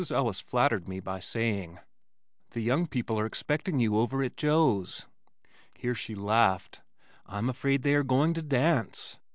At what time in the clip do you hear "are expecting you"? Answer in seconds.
3.19-3.99